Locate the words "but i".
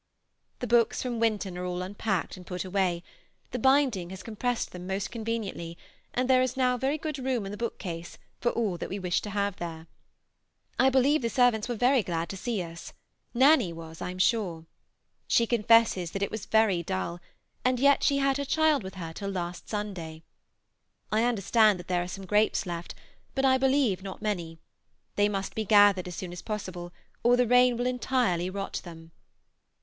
23.35-23.59